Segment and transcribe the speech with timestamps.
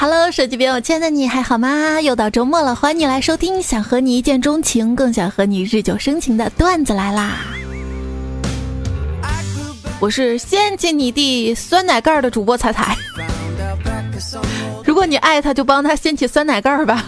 [0.00, 2.00] Hello，手机边我亲爱的你还好吗？
[2.00, 7.44] 又到周末了，欢迎你来收听，想和你一见钟情，更想和你日久生情的段子来啦！
[10.00, 12.96] 我是掀起你的酸奶盖的主播彩彩。
[14.86, 17.04] 如果你爱他，就帮他掀起酸奶盖吧。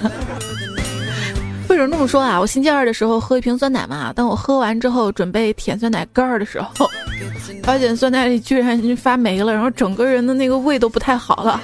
[1.71, 2.39] 为什么这么说啊？
[2.39, 6.91] 我星期二的时候喝一瓶酸奶嘛，当我喝完之后准备舔酸奶盖的时候，
[7.63, 11.59] 发现酸奶里居然发霉了，然后整个人的那个胃都不太好了。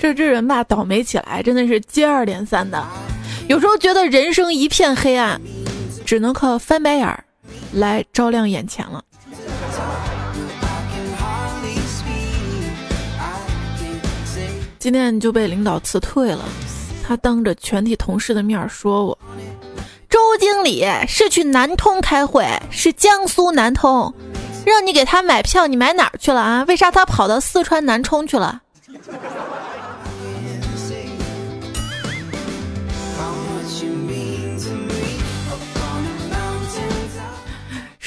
[0.00, 2.82] 这这人吧，倒霉起来真的是接二连三的。
[3.48, 5.38] 有时候觉得人生一片黑暗，
[6.06, 7.22] 只能靠翻白眼儿
[7.74, 9.04] 来照亮眼前了。
[14.78, 16.46] 今天就被领导辞退了，
[17.06, 19.18] 他当着全体同事的面说我
[20.08, 24.10] ：“周经理是去南通开会，是江苏南通，
[24.64, 26.64] 让你给他买票，你买哪儿去了啊？
[26.66, 28.62] 为啥他跑到四川南充去了？”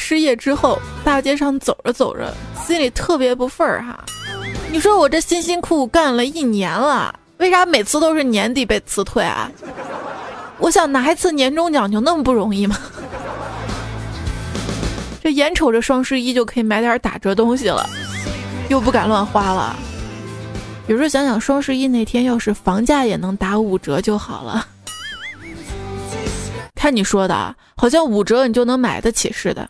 [0.05, 2.35] 失业之后，大街上走着走着，
[2.67, 3.97] 心里特别不忿儿哈。
[4.69, 9.49] 你说我这辛辛苦苦干了一年了，为啥每次都是年底被辞退啊？
[10.59, 12.77] 我想拿一次年终奖就那么不容易吗？
[15.23, 17.89] 这眼瞅着双十一就可以买点打折东西了，
[18.67, 19.73] 又不敢乱花了。
[20.87, 24.67] 有时候想想双十一那天要是房价也能打五折就好了。
[26.83, 29.69] 看你说的，好像五折你就能买得起似的。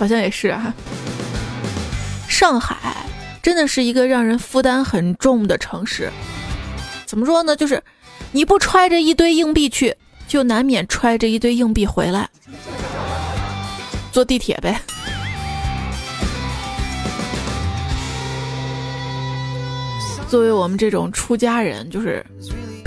[0.00, 0.74] 好像也是啊。
[2.26, 2.76] 上海
[3.40, 6.10] 真的是一个让人负担很重的城市。
[7.06, 7.54] 怎么说呢？
[7.54, 7.80] 就是
[8.32, 9.94] 你不揣着一堆硬币去，
[10.26, 12.28] 就难免揣着一堆硬币回来。
[14.10, 14.80] 坐地铁呗。
[20.28, 22.26] 作为我们这种出家人，就是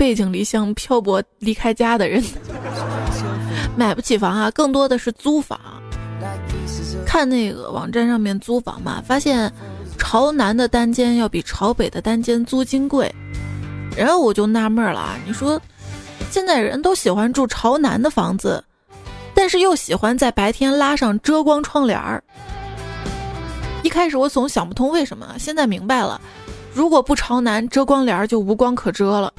[0.00, 2.24] 背井离乡、漂泊离开家的人，
[3.76, 5.60] 买不起房啊，更多的是租房。
[7.04, 9.52] 看那个网站上面租房嘛，发现
[9.98, 13.14] 朝南的单间要比朝北的单间租金贵，
[13.94, 15.60] 然后我就纳闷了啊，你说
[16.30, 18.64] 现在人都喜欢住朝南的房子，
[19.34, 22.24] 但是又喜欢在白天拉上遮光窗帘儿。
[23.82, 26.18] 一开始我总想不通为什么，现在明白了，
[26.72, 29.30] 如果不朝南，遮光帘就无光可遮了。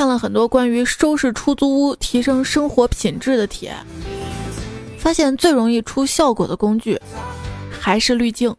[0.00, 3.76] 看了很多关于收拾出租屋、提升生活品质的帖，
[4.98, 6.98] 发现最容易出效果的工具
[7.70, 8.56] 还是滤镜。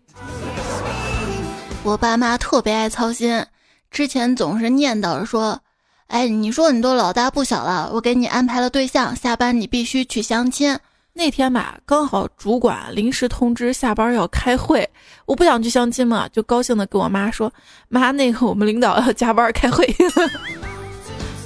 [1.82, 3.44] 我爸妈特别爱操心，
[3.90, 5.60] 之前总是念叨着说
[6.06, 10.78] ：“哎，你说你都老大不小了，我给你安排了对象，下班你必须去相亲。”
[11.14, 14.88] 那天吧，刚好主管临时通知下班要开会，
[15.26, 17.52] 我不想去相亲嘛，就高兴的跟我妈说
[17.90, 19.84] ：“妈，那个我们领导要加班开会。”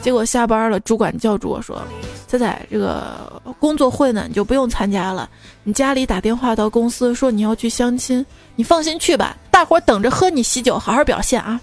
[0.06, 1.82] 结果下班了，主管叫住我说
[2.30, 5.28] ：“仔仔，这个工作会呢，你就不用参加了。
[5.64, 8.24] 你家里打电话到公司说你要去相亲，
[8.56, 11.60] 你放心去吧，大伙等着喝你喜酒，好好表现啊。”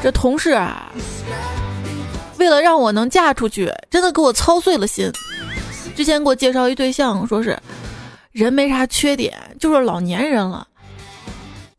[0.00, 0.92] 这同事啊，
[2.38, 5.10] 为了让我能嫁出去，真的给我操碎了心。
[5.96, 7.58] 之前给我介绍一对象，说是
[8.30, 10.68] 人没啥缺点，就是老年人了。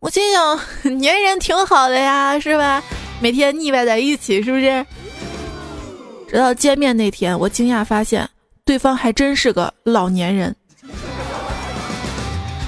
[0.03, 0.59] 我心想，
[0.99, 2.83] 粘人挺好的呀，是吧？
[3.21, 4.85] 每天腻歪在一起，是不是？
[6.27, 8.29] 直到见面那天，我惊讶发现
[8.65, 10.53] 对方还真是个老年人。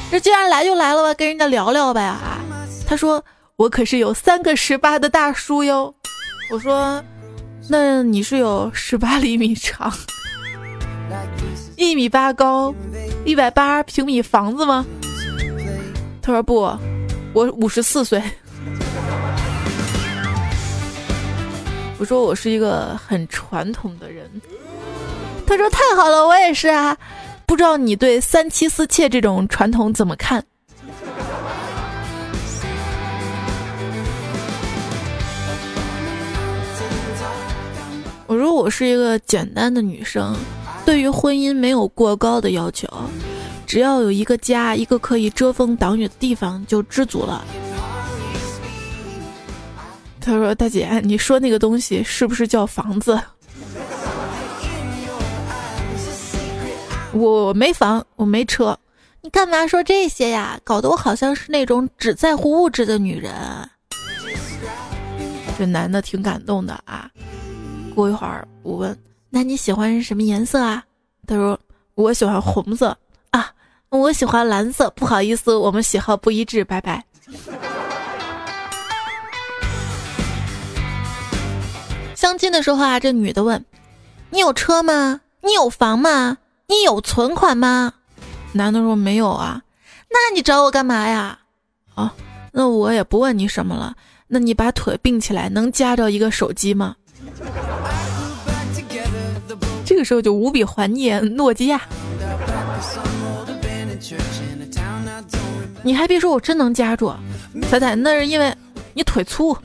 [0.09, 2.39] 这既然来就来了吧，跟人家聊聊呗啊！
[2.87, 3.21] 他说
[3.57, 5.93] 我可是有三个十八的大叔哟。
[6.49, 7.03] 我说，
[7.69, 9.91] 那你是有十八厘米长，
[11.75, 12.73] 一米八高，
[13.25, 14.85] 一百八平米房子吗？
[16.21, 16.71] 他说不。
[17.35, 18.23] 我五十四岁，
[21.99, 24.25] 我说我是一个很传统的人。
[25.45, 26.97] 他说太好了，我也是啊。
[27.45, 30.41] 不知道你对三妻四妾这种传统怎么看？
[38.27, 40.33] 我说我是一个简单的女生，
[40.85, 42.87] 对于婚姻没有过高的要求。
[43.65, 47.43] 只要有一个家，一个可以遮风挡雨的地方，就知足了。
[50.21, 53.19] 他说：“大姐，你说那个东西是不是叫房子？”
[57.13, 58.77] 我没房，我没车，
[59.21, 60.59] 你干嘛说这些呀？
[60.63, 63.33] 搞得我好像是那种只在乎物质的女人。
[65.57, 67.09] 这男的挺感动的啊，
[67.93, 68.97] 过一会儿，我问
[69.29, 70.83] ：“那你喜欢什么颜色啊？”
[71.27, 71.57] 他说
[71.95, 72.97] ：“我喜欢红色啊，
[73.95, 74.89] 我喜欢蓝色。
[74.95, 77.03] 不好意思，我们喜好不一致，拜拜。”
[82.15, 83.63] 相亲的时候啊，这女的问
[84.31, 85.21] ：“你有车吗？
[85.41, 86.37] 你有房吗？
[86.67, 87.93] 你有存款吗？”
[88.53, 89.61] 男的说：“没有啊。”
[90.09, 91.37] 那你找我干嘛呀？
[91.93, 92.13] 啊，
[92.51, 93.95] 那我也不问你什么了。
[94.27, 96.95] 那你把腿并起来，能夹着一个手机吗？
[99.85, 101.79] 这个时候就无比怀念诺基亚。
[105.85, 107.13] 你还别说，我真能夹住。
[107.69, 108.51] 彩彩，那是因为
[108.95, 109.55] 你腿粗。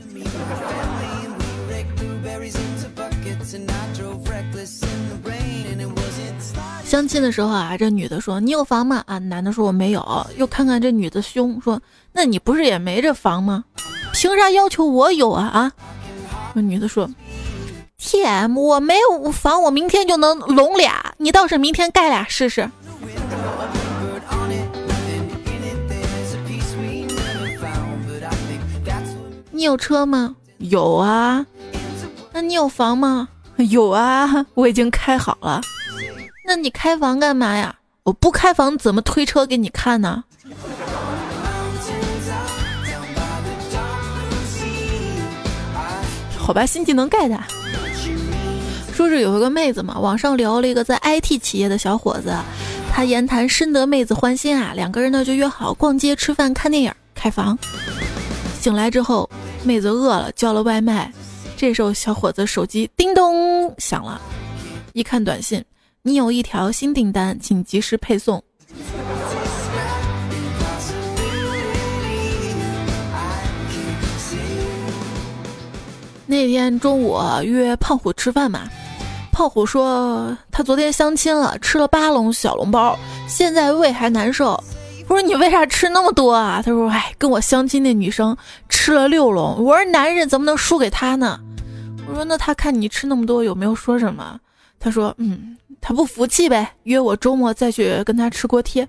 [6.84, 10.05] 相亲的时候啊，这女的说：“你有房吗？”啊，男的说：“我没有。”
[10.37, 11.81] 又看看这女的胸，说
[12.12, 13.64] ：“那你不是也没这房吗？
[14.12, 15.73] 凭啥要求我有啊？”啊，
[16.52, 17.08] 那女的说
[17.96, 22.70] ：“T.M，我没有房，我明天就能拢俩，你倒是明天盖俩试试。”
[29.61, 30.35] 你有车吗？
[30.57, 31.45] 有啊。
[32.33, 33.29] 那你有房吗？
[33.59, 35.61] 有啊，我已经开好了。
[36.47, 37.77] 那你开房干嘛呀？
[38.05, 40.25] 我不开房怎么推车给你看呢？
[46.39, 47.39] 好吧，新技能盖的。
[48.95, 52.35] 说是有一个妹子嘛，网上聊了一个在 IT 企业的小伙子，
[52.91, 57.59] 他言谈深得妹子欢心啊，两个人呢就约好逛街、吃饭、看电影、开房。
[58.61, 59.29] 醒来之后，
[59.65, 61.11] 妹子饿了，叫了外卖。
[61.57, 64.21] 这时候，小伙子手机叮咚响了，
[64.93, 65.65] 一看短信。
[66.03, 68.43] 你有一条新订单，请及时配送。
[76.27, 78.69] 那天中午约胖虎吃饭嘛，
[79.33, 84.62] 胖虎说他昨天相亲了，吃了八笼小笼包，现在胃还难受。
[85.11, 86.62] 我说你为啥吃那么多啊？
[86.65, 88.37] 他说哎，跟我相亲那女生
[88.69, 89.57] 吃了六笼。
[89.59, 91.41] 我说男人怎么能输给她呢？
[92.09, 94.39] 我说那她看你吃那么多，有没有说什么？
[94.79, 95.57] 他说嗯。
[95.81, 98.87] 她不服气呗，约我周末再去跟他吃锅贴。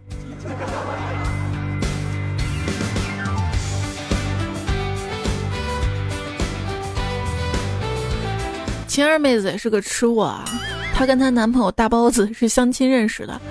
[8.88, 10.46] 晴儿妹子也是个吃货啊，
[10.94, 13.42] 她跟她男朋友大包子是相亲认识的。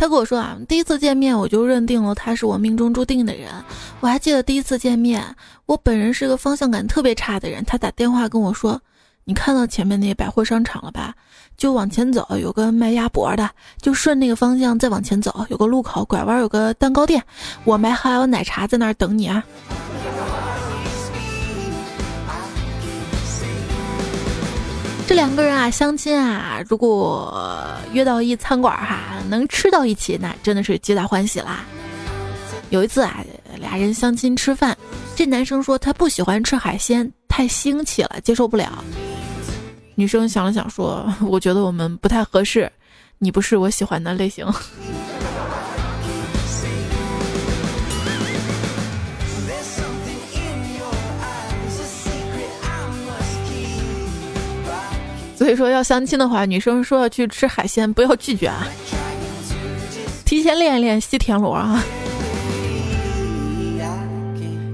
[0.00, 3.50] 他跟我说啊，第一次见面我就认定了他是我命中注定的人。
[4.00, 5.22] 我还记得第一次见面，
[5.66, 8.80] 我本人是个方向感特别差的人，他打电话跟我说。
[9.24, 11.14] 你看到前面那百货商场了吧？
[11.58, 13.50] 就往前走，有个卖鸭脖的，
[13.82, 17.22] 就顺那个方向再往前走，有个路口拐弯有个蛋糕店，
[17.64, 19.44] 我买好奶茶在那儿等你啊。
[25.10, 31.64] 这两个人啊，相亲啊，如果约到一餐馆哈，能吃到一起，那真的是皆大欢喜啦。
[32.68, 33.18] 有一次啊，
[33.58, 34.78] 俩人相亲吃饭，
[35.16, 38.84] 这男生说他不喜欢吃海鲜，太腥气了，接受不了。
[39.96, 42.70] 女生想了想说：“我觉得我们不太合适，
[43.18, 44.46] 你不是我喜欢的类型。”
[55.50, 58.68] 所以说要相亲的话，女生说要去吃海鲜，不要拒绝啊，
[60.24, 61.82] 提前练一练西田螺啊。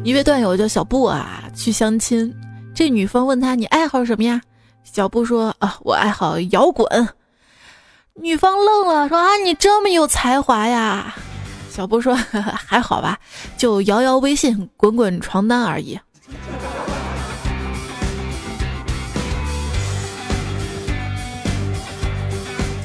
[0.05, 2.31] 一位段友叫小布啊，去相亲，
[2.75, 4.39] 这女方问他：“你爱好什么呀？”
[4.85, 7.09] 小布说：“啊，我爱好摇滚。”
[8.21, 11.15] 女方愣了，说：“啊，你这么有才华呀？”
[11.73, 12.15] 小布说
[12.69, 13.19] ：“还好吧，
[13.57, 15.99] 就摇摇微信，滚滚床单而已。”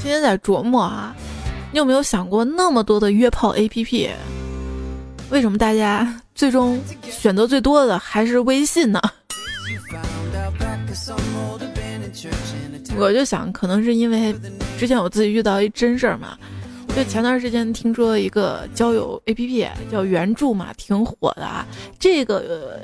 [0.01, 1.15] 今天在琢磨啊，
[1.71, 4.09] 你有没有想过，那么多的约炮 APP，
[5.29, 8.99] 为什么大家 最终选择最多的还是微信呢？
[12.97, 14.35] 我就想，可能是因为
[14.79, 16.35] 之前我自己遇到一真事儿嘛。
[16.95, 21.65] 就前段时间听说一个交友 APP 叫原著嘛，挺火的啊。
[21.99, 22.79] 这个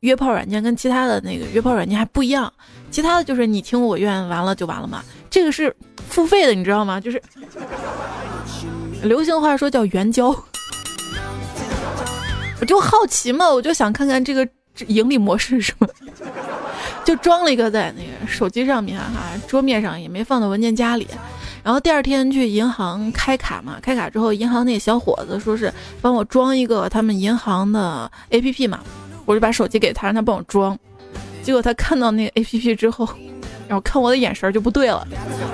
[0.00, 2.50] 约炮软件跟其他的那个约炮软件还不一样，
[2.92, 5.02] 其他的就是你情我愿，完了就完了嘛。
[5.28, 5.74] 这个是
[6.08, 7.00] 付费的，你知道吗？
[7.00, 7.20] 就是
[9.02, 10.34] 流行话说叫援交。
[12.60, 14.48] 我就好奇嘛，我就想看看这个
[14.86, 15.88] 盈利模式是什么。
[17.04, 19.06] 就装了一个在那个手机上面哈，
[19.46, 21.06] 桌面上也没放到文件夹里。
[21.62, 28.80] 然后第二天去银行开卡嘛，开卡之后，银行那小伙子说是帮我装一个他们银行的 APP 嘛，
[29.26, 30.78] 我就把手机给他，让他帮我装。
[31.42, 33.06] 结果他看到那个 APP 之后，
[33.68, 35.06] 然后看我的眼神就不对了，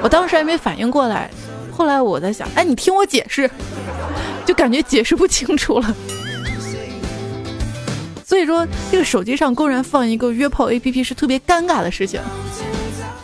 [0.02, 1.30] 我当时还没反应过来，
[1.72, 3.50] 后来我在想，哎，你听我解释，
[4.44, 5.94] 就感觉解释不清楚了。
[8.24, 12.20] 所以说，这个手机上公然放一个约炮 APP 是特别尴尬的事情。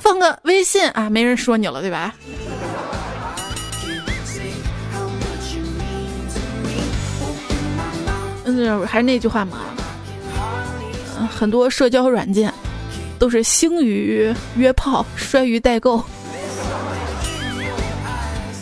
[0.00, 2.14] 放个微信啊，没人说你了，对吧？
[8.44, 9.58] 嗯，还是那句话嘛，
[11.18, 12.52] 嗯，很多社交软件
[13.18, 15.96] 都是兴于约炮，衰于代购。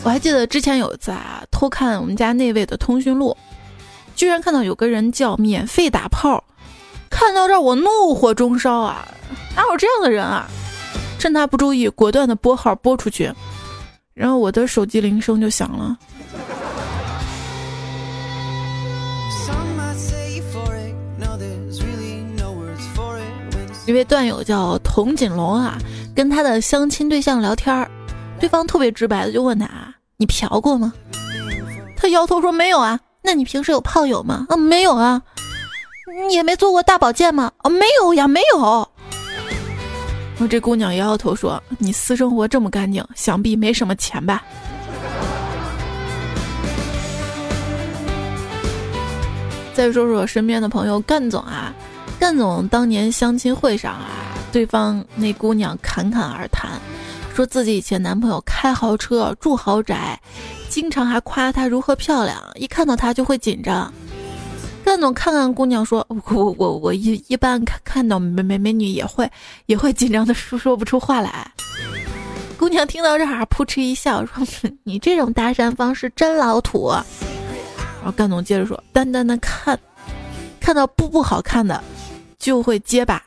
[0.03, 3.35] 我还记得之前有一次啊，偷看我们家那位的通讯录，
[4.15, 6.43] 居然看到有个人叫免费打炮，
[7.09, 9.07] 看到这儿我怒火中烧啊！
[9.55, 10.47] 哪有这样的人啊？
[11.17, 13.31] 趁他不注意，果断的拨号拨出去，
[14.13, 15.97] 然后我的手机铃声就响了。
[23.85, 25.77] 一位段友叫童锦龙啊，
[26.15, 27.87] 跟他的相亲对象聊天儿，
[28.39, 29.69] 对方特别直白的就问他
[30.17, 30.91] ：“你嫖过吗？”
[31.95, 34.47] 他摇头说：“没有啊。”那你平时有炮友吗？
[34.49, 35.21] 啊，没有啊。
[36.27, 37.51] 你也没做过大保健吗？
[37.57, 38.89] 啊，没有呀，没有。
[40.39, 44.43] 我这姑娘摇摇头说：“你私生活这么干净，想必没什么钱吧？”
[49.73, 51.71] 再说说身边的朋友干总啊。
[52.25, 56.71] 干总当年相亲会上啊，对方那姑娘侃侃而谈，
[57.35, 60.19] 说自己以前男朋友开豪车住豪宅，
[60.67, 63.93] 经常还夸她如何漂亮，一看到她就会紧张。
[64.83, 66.03] 干总看看姑娘说
[66.33, 69.29] ：“我我我一一般看看到美美美女也会
[69.67, 71.51] 也会紧张的说说不出话来。”
[72.57, 74.43] 姑娘听到这儿扑哧一笑说
[74.81, 76.89] ：“你这种搭讪方式真老土。”
[78.01, 79.79] 然后干总接着说：“单单的看，
[80.59, 81.79] 看到不不好看的。”
[82.45, 83.19] 就会结巴。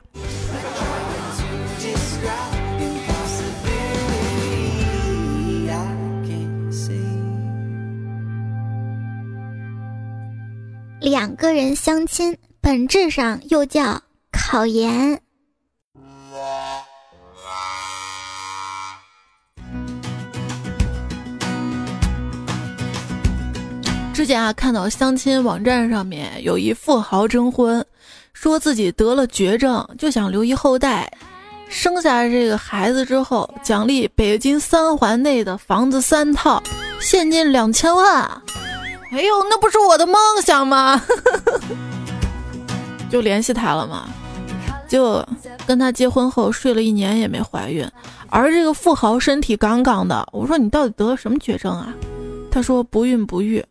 [11.00, 15.20] 两个人相亲，本质上又叫考研。
[24.14, 27.84] 之前啊，看到相亲网站上面有一富豪征婚。
[28.40, 31.10] 说自己得了绝症，就想留一后代，
[31.68, 36.62] 生下这个孩子之后，奖励北京三环内的房子三套，
[37.00, 38.22] 现金两千万。
[39.10, 41.02] 哎呦，那不是我的梦想吗？
[43.10, 44.08] 就联系他了嘛，
[44.86, 45.20] 就
[45.66, 47.84] 跟他结婚后睡了一年也没怀孕，
[48.28, 50.24] 而这个富豪身体杠杠的。
[50.30, 51.92] 我说你到底得了什么绝症啊？
[52.52, 53.64] 他说不孕不育。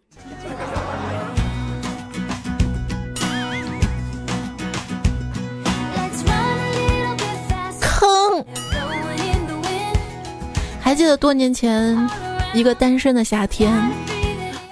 [10.88, 12.10] 还记得多年前
[12.54, 13.78] 一个单身的夏天，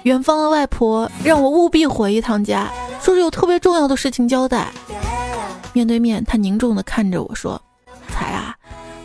[0.04, 2.70] 远方的外婆让我务必回一趟家，
[3.02, 4.72] 说是有特别重要的事情交代。
[5.74, 7.60] 面对面，她凝重地看着我说
[8.08, 8.54] ：“彩啊，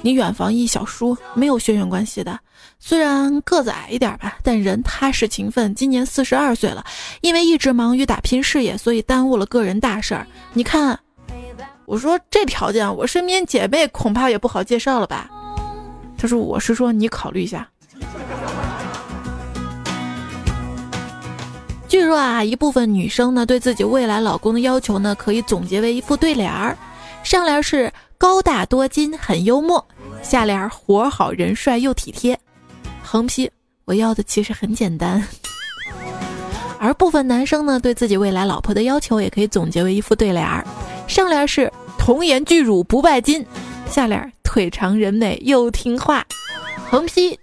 [0.01, 2.39] 你远房一小叔，没有血缘关系的，
[2.79, 5.75] 虽然个子矮一点吧，但人踏实勤奋。
[5.75, 6.81] 今年四十二岁了，
[7.19, 10.25] 因为一直忙于打拼事业，所以耽误了个人大事儿。
[10.53, 10.97] 你看，
[11.85, 15.29] 我说这条件，我身边姐妹恐怕也不好介绍了吧。”
[16.21, 17.67] 他说：“我是说，你考虑一下。
[21.87, 26.77] 据说啊，一部分女生呢，对自己未来老公的要求呢，可以总结为一副对联儿：
[27.23, 29.83] 上联是高大多金，很幽默；
[30.21, 32.39] 下联活好人帅又体贴。
[33.01, 33.49] 横批：
[33.85, 35.27] 我要的其实很简单。
[36.77, 40.63] 而部分男生呢，对自己未来老婆的要求也可以总结为一副对联儿：
[41.07, 43.43] 上联是童颜巨乳不拜金。
[43.91, 46.25] 下联腿长人美又听话，
[46.89, 47.37] 横批，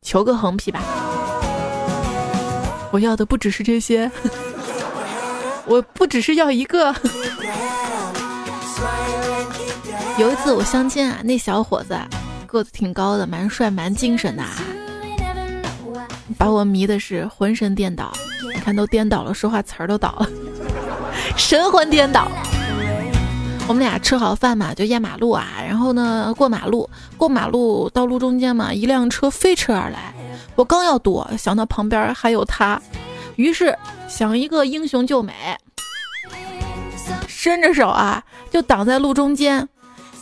[0.00, 0.80] 求个横批吧。
[2.92, 4.08] 我要的不只是这些，
[5.66, 6.94] 我不只是要一个。
[10.16, 11.98] 有一次我相亲啊，那小伙子
[12.46, 14.44] 个子挺高的，蛮帅蛮精神的，
[16.38, 18.12] 把我迷的是浑身颠倒。
[18.54, 20.28] 你看都颠倒了，说话词儿都倒了，
[21.36, 22.28] 神魂颠倒。
[23.66, 30.14] 我们俩吃好饭嘛，就压马路啊，然后呢过马路，过马路道路中间嘛，一辆车飞驰而来，
[30.54, 32.80] 我刚要躲，想到旁边还有他，
[33.36, 35.32] 于是想一个英雄救美，
[37.26, 39.66] 伸着手啊就挡在路中间，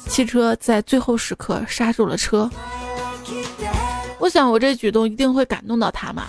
[0.07, 2.49] 汽车在最后时刻刹住了车。
[4.21, 6.29] 我想我这举动一定会感动到他嘛，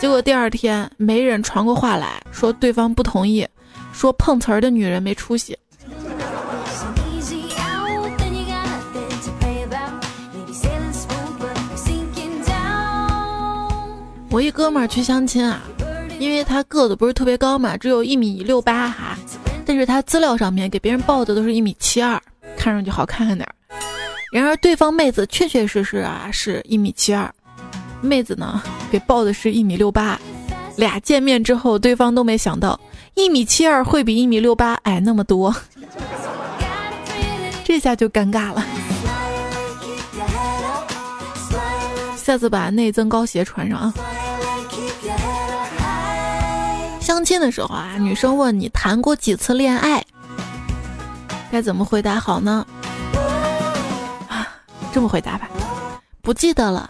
[0.00, 3.46] 结果第二天媒人传过话来说对方不同意，
[3.92, 5.56] 说碰瓷儿的女人没出息。
[14.34, 15.62] 我一哥们儿去相亲啊，
[16.18, 19.16] 因为他个子不是特别高嘛，只有一米六八哈，
[19.64, 22.20] 但是他资料上面给别人报的都是一米七二，
[22.56, 23.54] 看上去好看点儿。
[24.32, 27.32] 然而对方妹子确确实实啊是一米七二，
[28.00, 28.60] 妹子呢
[28.90, 30.20] 给报的是一米六八，
[30.74, 32.80] 俩见面之后，对方都没想到
[33.14, 35.54] 一米七二会比一米六八矮那么多，
[37.62, 38.66] 这下就尴尬了。
[42.16, 43.94] 下次把内增高鞋穿上啊！
[47.34, 50.00] 亲的时候啊，女生问你谈过几次恋爱，
[51.50, 52.64] 该怎么回答好呢？
[54.92, 55.48] 这么回答吧，
[56.22, 56.88] 不记得了，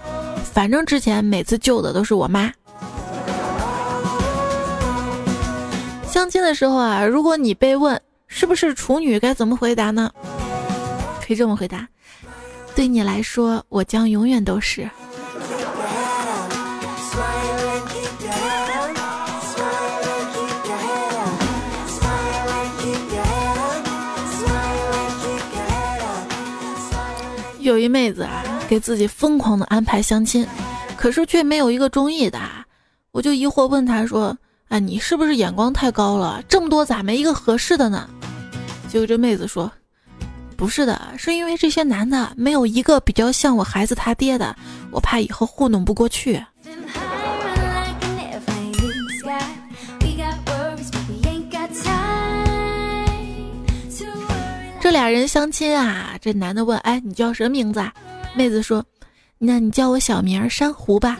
[0.52, 2.52] 反正之前每次救的都是我妈。
[6.06, 7.98] 相亲的时候啊，如果你被问
[8.28, 10.10] 是不是处女，该怎么回答呢？
[11.26, 11.88] 可以这么回答：
[12.74, 14.90] 对你来说，我将永远都是。
[27.64, 30.46] 有一妹子啊，给自己疯狂的安排相亲，
[30.98, 32.38] 可是却没有一个中意的。
[33.10, 34.36] 我就疑惑问她说
[34.68, 36.42] ：“哎，你是不是眼光太高了？
[36.46, 38.06] 这么多咋没一个合适的呢？”
[38.86, 39.72] 结果这妹子说
[40.58, 44.54] ：“不是的，是因为这些男的没有一个比较像我孩子他爹的，
[44.90, 46.44] 我怕以后糊弄不过去。”
[54.94, 57.92] 俩人相亲啊，这男的问：“哎，你叫什么名字？”啊？
[58.32, 58.84] 妹子说
[59.38, 61.18] ：“那你叫我小名珊瑚吧。”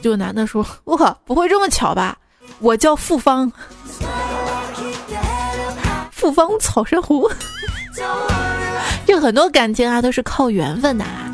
[0.00, 2.16] 就男的说：“我靠，不会这么巧吧？
[2.60, 3.50] 我叫复方，
[6.12, 7.28] 复方草珊瑚。
[9.04, 11.32] ”就很多感情啊，都是靠缘分的啊。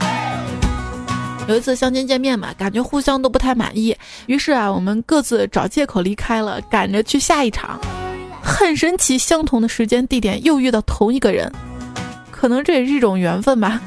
[1.47, 7.79] 有一次相亲见面嘛，感觉互相都不太满意，于是啊，我们各自找借口离开了，赶着去下一场。
[8.51, 11.51] 很神奇，相同的时间地点又遇到同一个人，
[12.31, 13.81] 可能这也是一种缘分吧。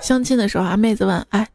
[0.00, 1.48] 相亲的时候啊，妹子问：“哎，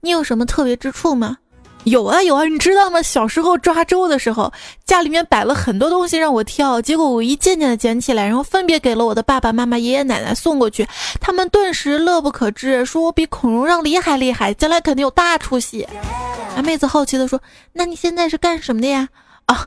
[0.00, 1.38] 你有什么特别之处吗？”
[1.84, 3.02] 有啊有啊，你知道吗？
[3.02, 4.52] 小时候抓周的时候，
[4.84, 10.86] 家里面摆了很多东西让我挑，结果我一件件的捡起来，然后分别给了我的爸爸妈妈、爷爷奶奶送过去，
[11.20, 15.82] 他们顿时乐不可支，说我比孔融让梨还厉害，将来肯定有大出息。
[16.56, 17.40] 啊，妹子好奇的说
[17.72, 19.08] ：“那你现在是干什么的呀？”
[19.46, 19.66] 啊，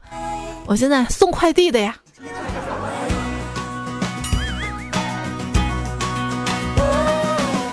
[0.67, 1.97] 我现在送快递的呀。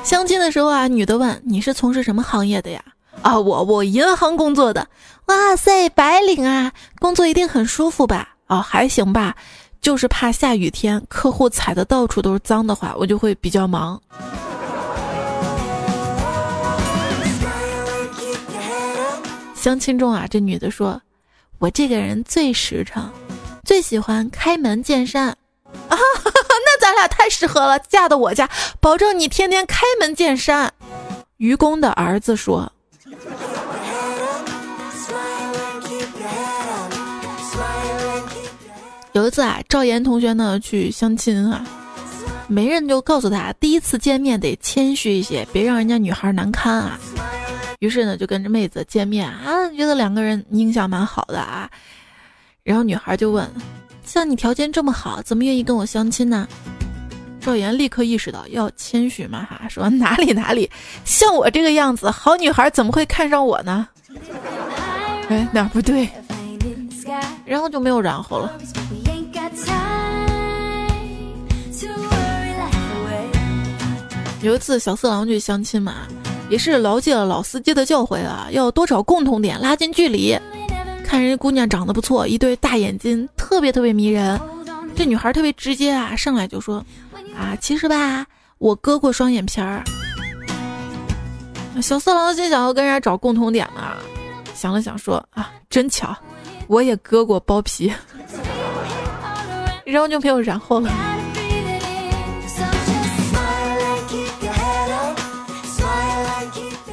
[0.03, 2.83] 相亲的时候啊，女的问：“你是从事什么行业的呀？”
[3.23, 4.89] 啊，我我银行工作的，
[5.27, 8.31] 哇塞，白领啊，工作一定很舒服吧？
[8.49, 9.37] 哦，还行吧，
[9.81, 14.01] 就是怕下雨天客户踩的到处都是脏的话，我就会比较忙。
[19.55, 21.01] 相亲中啊，这女的说，
[21.59, 23.09] 我这个人最实诚，
[23.65, 25.37] 最喜欢开门见山啊，
[25.95, 30.75] 那咱俩太适合了，嫁到我家，保证你天天开门见山。
[31.37, 32.73] 愚公的儿子说。
[39.13, 41.63] 有一次啊，赵岩同学呢去相亲啊，
[42.49, 46.99] 媒人就告诉他，第一次见面得谦虚一些，别让人家女孩难堪啊。
[47.81, 51.69] 于是呢，就跟着妹子见面啊，觉得两个人印象蛮好的啊。
[52.63, 53.47] 然后女孩就问
[54.03, 56.49] ：“像你条件这么好，怎么愿意跟我相亲呢？”
[57.39, 60.71] 赵岩立刻意识到要谦虚嘛哈，说哪里哪里，
[61.05, 63.87] 像我这个样子，好女孩怎么会看上我呢？
[65.29, 66.09] 哎，哪不对？
[67.45, 68.59] 然后就没有然后了。
[74.43, 75.95] 有一次小色狼去相亲嘛，
[76.51, 80.37] 也是牢记了老司机的教诲啊，要多找共同点，拉近距离。
[81.05, 84.41] 看人家姑娘长得不错，一对大眼睛，特别特别迷人。
[84.97, 86.85] 这女孩特别直接啊，上来就说。
[87.39, 88.27] 啊，其实吧，
[88.59, 89.83] 我割过双眼皮儿。
[91.81, 93.95] 小色狼心想要跟人家找共同点嘛，
[94.55, 96.15] 想了想说啊，真巧，
[96.67, 97.93] 我也割过包皮，
[99.85, 100.91] 然后就没有然后了。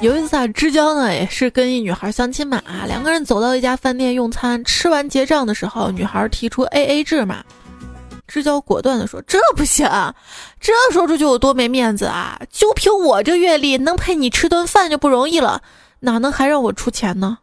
[0.01, 7.43] 有一次啊，知交呢也是跟一女孩相亲嘛，啊，两个人走到一家饭店用餐，吃完结账的时候，女孩提出 A A 制嘛。
[8.25, 9.85] 知交果断的说：“这不行，
[10.61, 12.39] 这说出去有多没面子啊！
[12.51, 15.61] 就凭我这阅历，能陪你吃顿饭就不容易了，
[16.01, 17.39] 哪能还让我出钱呢？”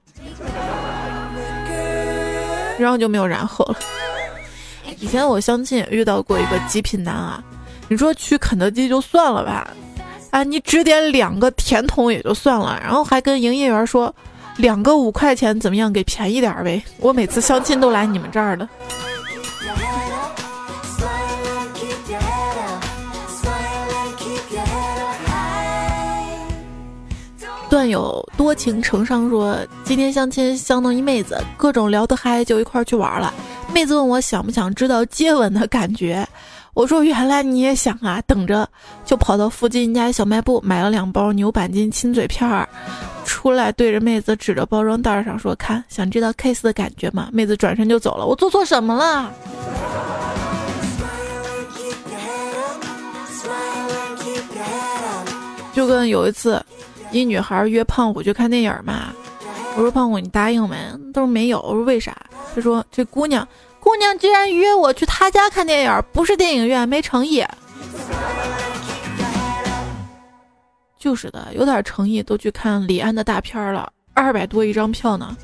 [2.78, 3.76] 然后就没有然后了。
[5.00, 7.42] 以前我相亲也遇到过一个极品男啊，
[7.88, 9.68] 你说去肯德基就算了吧，
[10.36, 14.14] 啊，你只点两个甜筒也就算了，然后还跟营业员说
[14.58, 16.82] 两个五块钱怎么样，给便宜点呗。
[16.98, 18.68] 我每次相亲都来你们这儿的。
[27.70, 33.32] 段友多情成伤说，今天相亲相当一妹子，各种聊得嗨，就一块去玩了。
[33.72, 36.28] 妹子问我想不想知道接吻的感觉，
[36.76, 38.68] 我说原来你也想啊，等着，
[39.02, 42.68] 就跑到附近一家小卖部买了两包牛板筋亲嘴片儿，
[43.24, 48.26] 出来对着妹子指着包装袋上说：“看，想知道 kiss 的感觉吗？”妹子转身就走了。
[48.26, 49.32] 我做错什么了？
[55.72, 56.62] 就跟有一次。
[57.10, 59.14] 一女孩约胖虎去看电影嘛，
[59.76, 60.76] 我说胖虎你答应没？
[61.14, 61.58] 他说没有。
[61.62, 62.14] 我说为啥？
[62.54, 63.48] 他说这姑娘，
[63.86, 67.46] 姑娘居然约我去她家看电影，不是电影院，没诚意。
[70.98, 75.36] 就是的，有点诚意都去看李安的大片了，二百多一张票呢。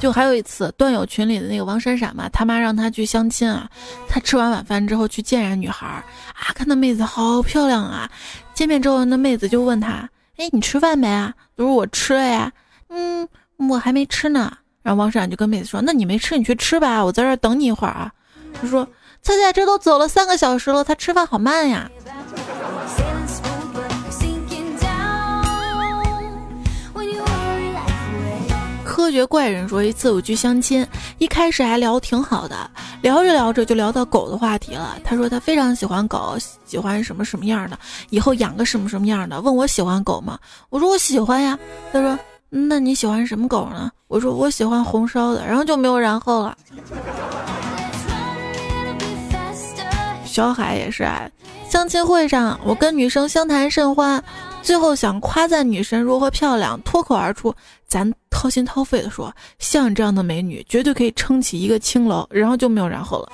[0.00, 3.70] 就还有一次，段友群里的那个王闪闪嘛，他妈让他去相亲啊。
[4.08, 8.10] 他吃完晚饭之后去见人女孩啊，看那妹子好漂亮啊。
[8.52, 10.10] 见面之后，那妹子就问他。
[10.38, 11.32] 哎，你吃饭没啊？
[11.56, 12.50] 他说我吃了呀。
[12.88, 13.28] 嗯，
[13.70, 14.52] 我还没吃呢。
[14.82, 18.12] 然后王闪就跟妹子说：“那你没吃，你去吃吧，我在这儿等你一会儿啊。”
[18.60, 18.86] 他说
[19.22, 21.90] ：“菜菜这都走了三个小时了，他吃饭好慢呀。”
[28.84, 30.86] 科学怪人说：“一次我去相亲，
[31.18, 34.96] 一开始还聊挺好的，聊着聊着就聊到狗的话题了。
[35.02, 37.78] 他说他非常喜欢狗，喜欢什么什么样的，
[38.10, 39.40] 以后养个什么什么样的。
[39.40, 40.38] 问我喜欢狗吗？
[40.70, 41.58] 我说我喜欢呀。
[41.92, 42.16] 他说
[42.54, 43.90] 那你喜欢什么狗呢？
[44.08, 45.46] 我说我喜欢红烧的。
[45.46, 46.54] 然后就没有然后了。
[50.26, 51.26] 小海也是啊，
[51.68, 54.22] 相亲会上我跟女生相谈甚欢。”
[54.62, 57.52] 最后想夸赞女神如何漂亮，脱口而出，
[57.88, 63.32] 咱掏心掏肺的说，像你这样的美女，绝对可以撑起一个青楼，然后就没有然后了。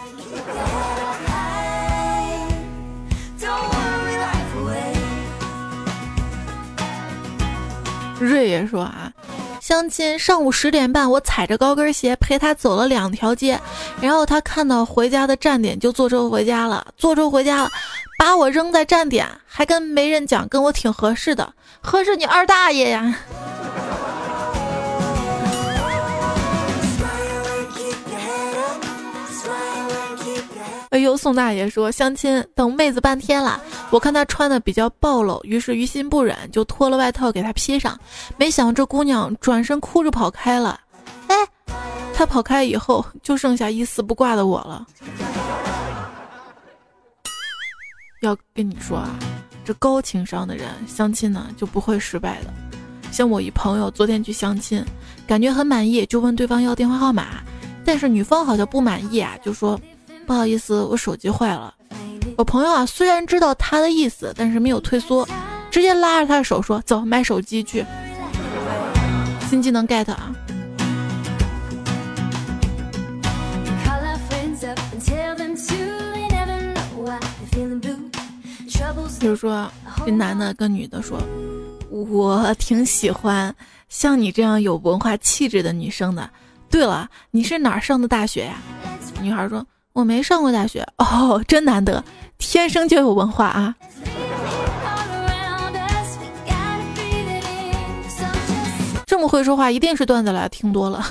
[8.20, 9.12] 瑞爷说啊，
[9.61, 13.59] 相亲上午十点半，我踩着高跟鞋陪他走了两条街，
[14.00, 17.70] 然后他看到回家的站点就坐车回家了，坐车回家了。
[18.18, 23.16] 把我扔在站点，还跟媒人讲跟我挺合适的，合适你二大爷呀！
[30.98, 37.96] 哎呦，宋大爷说相亲等妹子半天了，我看她穿的比较暴露，于是于心不忍就脱了外套给她披上，
[38.37, 40.80] 没想这姑娘转身哭着跑开了。
[41.28, 41.37] 哎，
[42.12, 44.84] 她跑开以后就剩下一丝不挂的我了。
[48.22, 49.16] 要跟你说啊，
[49.64, 52.52] 这高情商的人相亲呢就不会失败的。
[53.12, 54.84] 像我一朋友昨天去相亲，
[55.28, 57.40] 感觉很满意，就问对方要电话号码，
[57.84, 59.80] 但是女方好像不满意啊，就说
[60.28, 61.74] 不好意思，我手机坏了。
[62.36, 65.26] 我朋友啊虽然知道他的意思，但是没有退缩，
[65.70, 67.82] 直接拉着他的手说走买手机去。
[69.48, 70.30] 新技能 get 啊！
[79.18, 79.66] 比如说，
[80.04, 81.18] 这男的跟女的说
[81.88, 83.54] ：“我挺喜欢
[83.88, 86.28] 像你这样有文化气质的女生的。
[86.68, 88.58] 对了，你是哪儿上的大学呀？”
[89.22, 89.66] 女孩说
[89.98, 92.04] ：“我没上过大学。”哦，真难得，
[92.38, 93.74] 天生就有文化啊！
[99.04, 101.04] 这么会说话，一定是段子来听多了。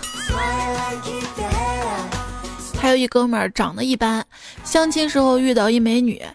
[2.80, 4.26] 还有一哥们儿长得一般，
[4.64, 6.26] 相亲时候遇到一美女。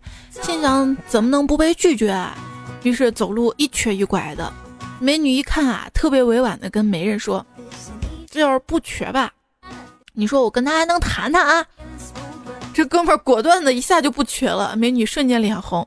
[0.43, 2.37] 心想怎么能不被拒绝啊？
[2.83, 4.53] 于是走路一瘸一拐的。
[4.99, 7.47] 美女一看啊，特别委婉的跟媒人说
[8.31, 9.33] ：“这要是不瘸吧，
[10.13, 11.65] 你说我跟他还能谈谈啊？”
[12.75, 14.75] 这哥们儿果断的一下就不瘸了。
[14.77, 15.87] 美女瞬间脸红。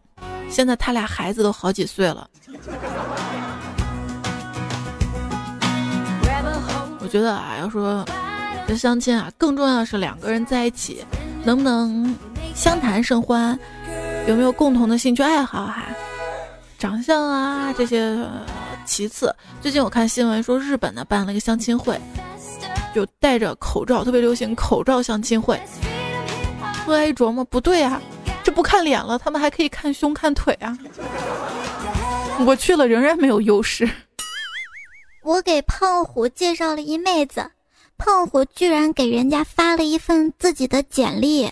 [0.49, 2.29] 现在他俩孩子都好几岁了。
[6.99, 8.05] 我觉得啊，要说
[8.67, 11.03] 这相亲啊，更重要的是两个人在一起
[11.43, 12.15] 能不能
[12.53, 13.57] 相谈甚欢。
[14.27, 15.85] 有没有共同的兴趣爱好哈？
[16.77, 18.17] 长相啊这些
[18.85, 19.33] 其次。
[19.61, 21.99] 最近我看新闻说日本呢办了个相亲会，
[22.93, 25.59] 就戴着口罩，特别流行口罩相亲会。
[26.85, 27.99] 后来一琢磨，不对啊，
[28.43, 30.77] 这不看脸了，他们还可以看胸看腿啊。
[32.45, 33.89] 我去了仍然没有优势。
[35.23, 37.49] 我给胖虎介绍了一妹子，
[37.97, 41.51] 胖虎居然给人家发了一份自己的简历。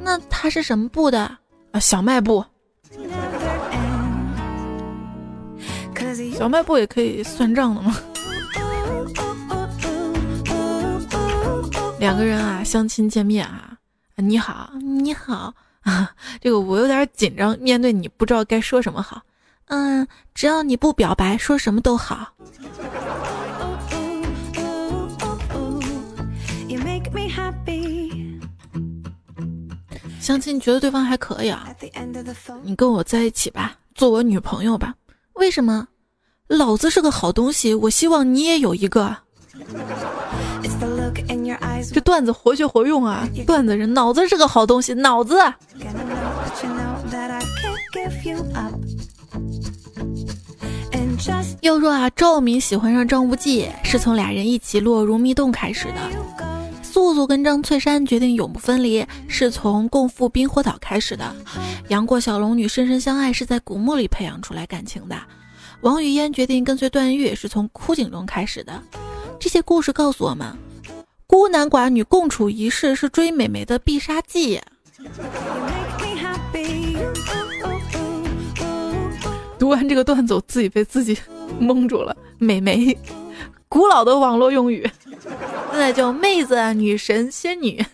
[0.00, 1.20] 那他是什么部的？
[1.72, 2.44] 啊，小卖部。
[6.36, 7.96] 小卖部也可以算账的吗？
[11.98, 13.76] 两个人啊，相亲见面啊，
[14.16, 19.22] 你好，你好啊，这个我有点紧张，面对你不知道该说什么好。
[19.66, 22.28] 嗯，只要你不表白，说什么都好。
[30.24, 31.68] 相亲，你觉得对方还可以啊？
[32.62, 34.94] 你跟我在一起吧，做我女朋友吧。
[35.34, 35.86] 为什么？
[36.48, 39.14] 老子是个好东西，我希望你也有一个。
[41.92, 43.28] 这段子活学活用啊！
[43.46, 45.36] 段子人脑子是个好东西，脑子。
[51.60, 56.00] 要说啊，赵敏喜欢上张无忌，是从俩人一起落入蜜洞开始的。
[56.94, 61.24] 素素跟张翠山决定永不分离，是从共赴冰火岛开始的；
[61.88, 65.16] 杨过小龙女深深相爱，是在古墓里培养出来感情的；
[65.80, 68.80] 王语嫣决定跟随段誉，是从枯井中开始的。
[69.40, 70.56] 这些故事告诉我们，
[71.26, 74.60] 孤男寡女共处一室是追美眉的必杀技。
[79.58, 81.18] 读完这个段子，我自己被自己
[81.58, 82.16] 蒙住了。
[82.38, 82.96] 美眉，
[83.74, 84.88] 古老的网络用语。
[85.72, 87.84] 现在叫妹子、女神、仙女，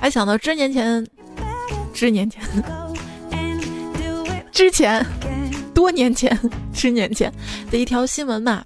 [0.00, 1.06] 还想到之年前、
[1.92, 2.42] 之年前、
[4.50, 5.04] 之前、
[5.74, 6.34] 多年前、
[6.72, 7.30] 十年前
[7.70, 8.64] 的一条新闻嘛，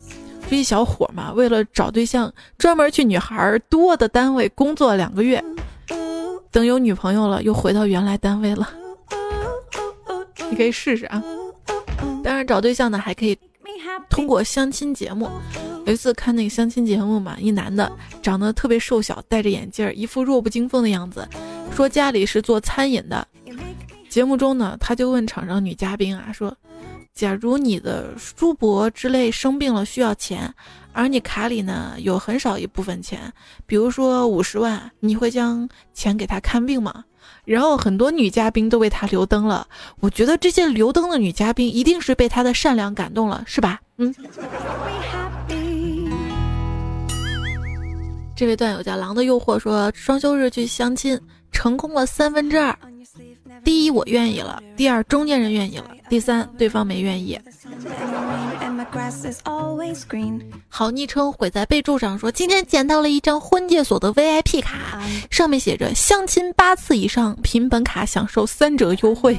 [0.49, 5.43] 这一小伙嘛，为了找对象，专门去女孩多的单位工作两个月，
[6.53, 8.71] 等有女朋友了，又回到原来单位了。
[10.49, 11.21] 你可以试试啊！
[12.23, 13.37] 当然，找对象呢，还可以
[14.09, 15.29] 通过相亲节目。
[15.87, 17.91] 有一次看那个相亲节目嘛，一男的
[18.23, 21.29] 长得特别瘦小，戴着眼镜，一副弱不禁风的样子，
[21.75, 23.27] 说家里是做餐饮的。
[24.09, 26.57] 节目中呢，他就问场上女嘉宾啊，说
[27.15, 30.55] ：“假如你的叔伯之类生病了需要钱，
[30.93, 33.21] 而你卡里呢有很少一部分钱，
[33.67, 37.05] 比如说五十万，你会将钱给他看病吗？”
[37.45, 39.67] 然后很多女嘉宾都为他留灯了。
[40.01, 43.81] 我觉得这些留灯的女嘉宾一定是被他的善良感动了，是吧？
[43.99, 44.15] 嗯。
[48.37, 51.21] 这位段友叫狼的诱惑说，双休日去相亲
[51.53, 52.77] 成功了三分之二。
[53.63, 57.39] 第一，我愿意了；第二，中间人愿意了；第三，对方没愿意。
[60.69, 69.39] 好昵称毁在备注上说，今天捡到了一张婚介所的 VIP 卡，上面写着相亲八次以上凭本卡享受三折优惠。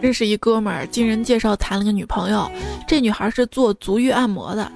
[0.00, 2.50] 认识一哥们儿，经人介绍谈了个女朋友，
[2.88, 4.70] 这女孩是做足浴按摩的。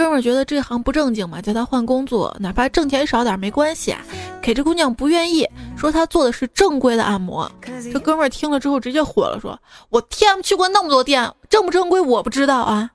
[0.00, 4.00] 哥们儿觉得这行不正经嘛，叫他换工作，哪怕挣钱少点没关系啊。
[4.40, 7.52] 给这姑娘不愿意，说他做的是正规的按摩。
[7.92, 9.60] 这哥们儿听了之后直接火了，说
[9.90, 12.90] ：“我天，去过那么多店，正不正规我不知道啊！”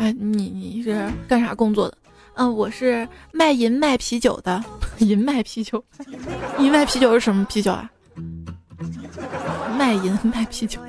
[0.00, 1.96] 哎，你你是干啥工作的？
[2.34, 4.60] 嗯，我是卖银麦啤酒的。
[4.98, 5.84] 银麦啤酒，
[6.58, 7.88] 银麦啤酒是什么啤酒啊？
[9.76, 10.80] 卖淫 卖啤酒。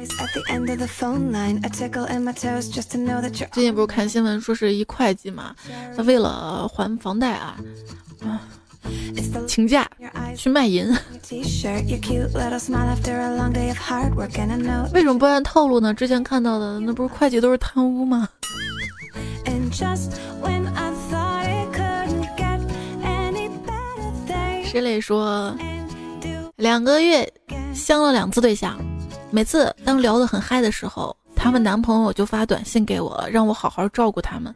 [3.52, 5.56] 最近不是看新闻说是一会计嘛，
[5.96, 7.58] 他为了还房贷啊，
[8.24, 8.42] 啊，
[9.48, 9.90] 请假
[10.36, 10.88] 去卖淫。
[14.94, 15.94] 为什么不按套路呢？
[15.94, 18.30] 之前看到的那不是会计都是贪污吗？
[24.64, 25.58] 石磊说，
[26.58, 27.28] 两个月
[27.74, 28.78] 相了两次对象，
[29.32, 34.54] 每次当聊得很嗨的时候，他们男朋友就发短信给我，让我好好照顾他们。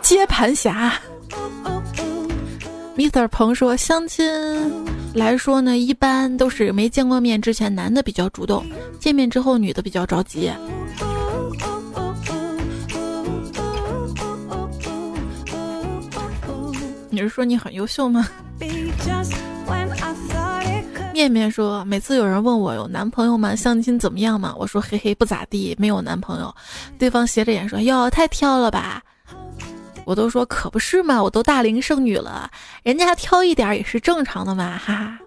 [0.00, 0.92] 接盘侠。
[2.96, 4.26] Mr 彭说，相亲
[5.14, 8.64] 来说呢，一般都是没见过面之前，男的比较主动，
[9.00, 10.52] 见面之后女的比较着急。
[17.08, 18.28] 你是说你很优秀吗？
[21.12, 23.54] 面面说，每次有人问我有男朋友吗？
[23.54, 24.54] 相亲怎么样嘛？
[24.58, 26.52] 我说嘿嘿不咋地，没有男朋友。
[26.98, 29.02] 对方斜着眼说，哟，太挑了吧？
[30.04, 32.50] 我都说可不是嘛，我都大龄剩女了，
[32.82, 35.18] 人家挑一点也是正常的嘛，哈哈。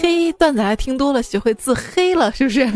[0.00, 2.66] 嘿，段子还听多了，学会自黑了，是不是？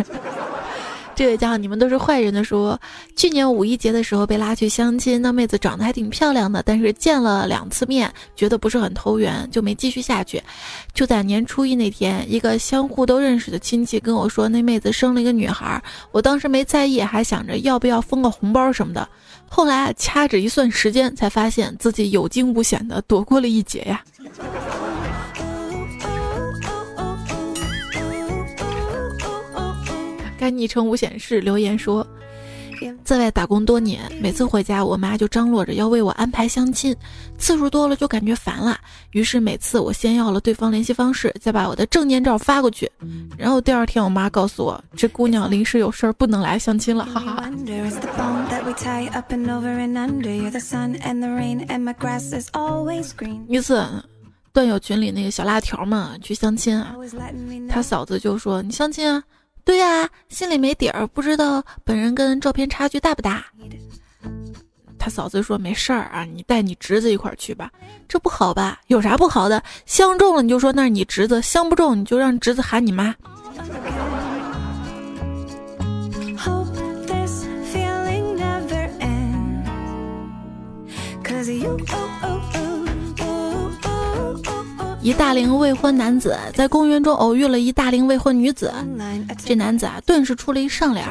[1.14, 2.80] 这位叫你们都是坏人的说，
[3.14, 10.42] 去年五一节的时候被拉去相亲，那妹子长得还挺漂亮的，但是见了两次面，觉得不是很投缘，就没继续下去。
[10.94, 15.80] 就在年初一那天，一个相互都认识的亲戚跟我说，那妹子生了一个女孩。
[16.10, 19.06] 我当时没在意，还想着要不要封个红包什么的。
[19.48, 24.02] 后来掐指一算时间，才发现自己有惊无险的躲过了一劫呀。
[30.42, 32.04] 该昵称无显示留言说，
[33.04, 36.92] 在外打工多年，每次回家，我妈就张罗着要为我安排相亲，
[37.38, 38.76] 次数多了就感觉烦了。
[39.12, 42.90] 于是每次我先要了对方联系方式，再把我的证件照发过去，
[43.38, 47.04] 然后第二天我妈告诉我，这姑娘临时有事儿不能来相亲了。
[47.04, 47.48] 哈哈。
[53.46, 53.86] 一次，
[54.52, 56.96] 段友群里那个小辣条嘛去相亲啊，
[57.68, 59.22] 他嫂子就说：“你相亲啊？”
[59.64, 63.44] 对呀，心里没底儿，不知道本人跟照片差距大不大。
[64.98, 67.70] 他嫂子说没事儿啊，你带你侄子一块儿去吧。
[68.08, 68.80] 这不好吧？
[68.86, 69.62] 有啥不好的？
[69.86, 73.14] 相中了你就说那是你侄子，相不中你就让侄子喊你妈。
[85.02, 88.72] 一大龄未婚男子在公园中偶遇了一大龄未婚女子，
[89.44, 91.04] 这男子啊顿时出了一上联：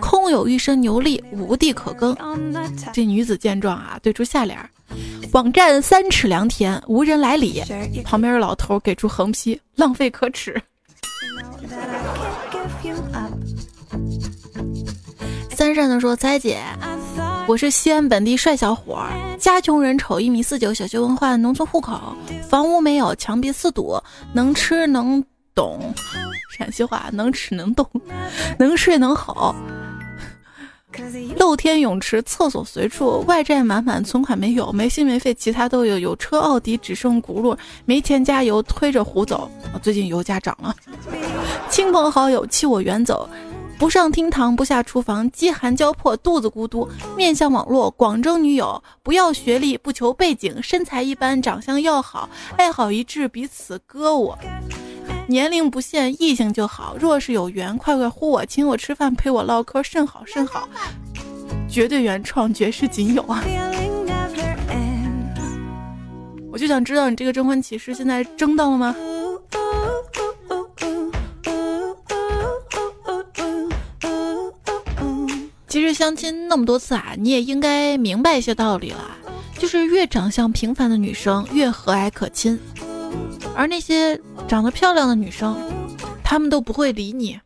[0.00, 2.16] 空有一身牛力，无地可耕。
[2.92, 4.56] 这女子见状啊，对出下联：
[5.32, 7.60] 网站三尺良田，无人来理。
[8.04, 10.62] 旁边的老头给出横批：浪费可耻。
[15.50, 16.60] 三善的说：彩姐。
[17.48, 19.04] 我是西安本地帅小伙，
[19.38, 21.98] 家穷人丑，一米四九，小学文化，农村户口，
[22.48, 24.00] 房屋没有，墙壁四堵，
[24.32, 25.22] 能吃能
[25.54, 25.92] 懂，
[26.56, 27.84] 陕西话能吃能动，
[28.58, 29.54] 能睡能吼，
[31.36, 39.50] 露天泳池，厕所随处，外债满满，存款没有，没心没肺，其他都有，有车奥迪只剩轱辘，没钱加油，推着胡走，
[39.82, 40.74] 最近油价涨了，
[41.68, 43.28] 亲朋好友弃我远走。
[43.82, 54.38] 不上厅堂，不下厨房，饥寒交迫，肚子咕嘟，面向网络，广征女友，不要学历，不求背景，身材一般，长相要好，爱好一致，彼此歌我，
[55.26, 56.96] 年龄不限，异性就好。
[56.96, 60.68] 若是有缘，快快呼我，请我吃饭，陪我唠嗑，甚好甚好，
[61.68, 63.42] 绝对原创，绝世仅有啊！
[66.52, 68.94] 我就想知道，你这个征婚启事现在征到了吗？
[75.72, 79.16] 其实相亲那么多次啊，你也应该明白一些道理了，
[79.58, 82.60] 就是越长相平凡的女生越和蔼可亲，
[83.56, 85.56] 而那些长得漂亮的女生，
[86.22, 87.40] 她们都不会理你。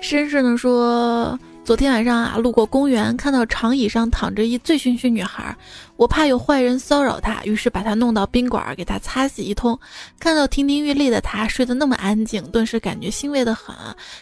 [0.00, 1.38] 绅士的说。
[1.68, 5.54] 昨天晚上啊，路过公园，看到长椅上躺着一醉醺醺女孩，
[5.96, 9.78] 我怕有坏人骚扰她，于是把她弄到宾馆给她擦洗一通。
[10.18, 13.76] 看到亭亭玉立的她睡得那么安静，顿时感觉欣慰的很。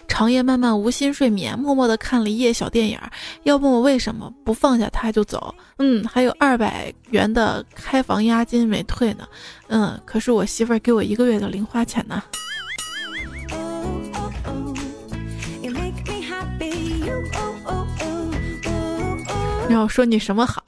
[0.08, 2.98] 长夜漫漫无心睡眠，默默地看了一夜小电影。
[3.44, 5.54] 要问我为什么不放下她就走？
[5.78, 9.24] 嗯，还有二百元的开房押金没退呢。
[9.68, 12.20] 嗯，可是我媳妇儿给我一个月的零花钱呢。
[19.68, 20.62] 你要说你什么好？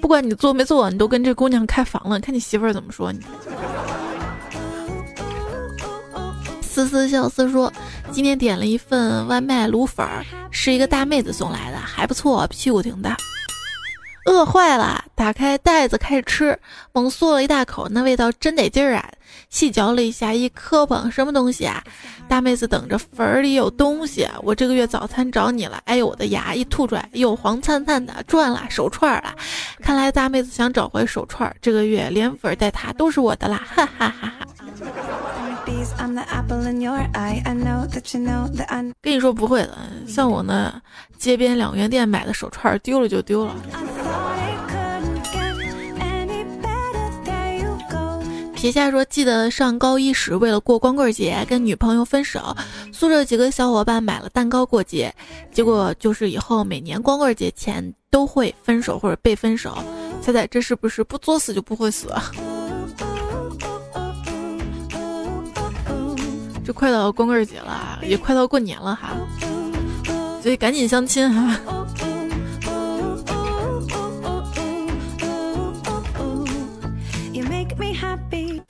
[0.00, 3.20] 不管你做没做，你都跟这姑娘开房了，看你媳妇儿怎么说你。
[6.62, 7.70] 思思笑思说，
[8.10, 10.06] 今天点了一份外卖卤粉，
[10.50, 13.16] 是一个大妹子送来的，还不错，屁股挺大。
[14.26, 16.58] 饿坏了，打开袋子开始吃，
[16.92, 19.10] 猛嗦了一大口，那味道真得劲儿啊！
[19.50, 21.82] 细嚼了一下，一磕碰，什么东西啊？
[22.28, 24.28] 大妹子等着，粉儿里有东西。
[24.42, 26.54] 我这个月早餐找你了，哎呦我的牙！
[26.54, 29.34] 一吐出来，又黄灿灿的，赚了手串了。
[29.80, 33.66] 看来大妹子想找回手串，这个月连粉带塔都是我的啦！
[33.74, 34.46] 哈哈哈哈。
[39.00, 40.80] 跟你说不会的，像我呢，
[41.18, 43.54] 街边两元店买的手串丢了就丢了。
[48.60, 52.56] 皮下说，记得上高一时，为了过光棍节跟女朋友分手，
[52.92, 55.14] 宿舍几个小伙伴买了蛋糕过节，
[55.52, 59.78] 结果就是以后每年光棍节前都会分手或者被分手。
[60.20, 62.08] 猜猜这是不是不作死就不会死？
[66.66, 69.12] 这快到光棍节了，也快到过年了哈，
[70.42, 71.77] 所以赶紧相亲哈。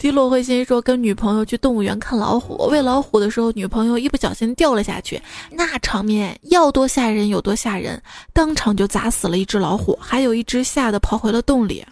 [0.09, 8.01] 低落灰心说，跟女朋友去动物园看老虎，喂老虎的时候，女朋友一不小心掉了下去，那场面要多吓人有多吓人，
[8.33, 11.85] 当场就砸死了一只老虎，还有一只吓得跑回了洞里。